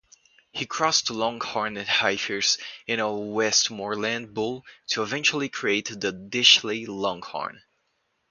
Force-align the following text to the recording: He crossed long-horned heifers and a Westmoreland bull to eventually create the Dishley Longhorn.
He 0.51 0.65
crossed 0.65 1.11
long-horned 1.11 1.77
heifers 1.77 2.57
and 2.87 2.99
a 2.99 3.11
Westmoreland 3.11 4.33
bull 4.33 4.65
to 4.87 5.03
eventually 5.03 5.47
create 5.47 5.89
the 5.89 6.11
Dishley 6.11 6.87
Longhorn. 6.87 7.61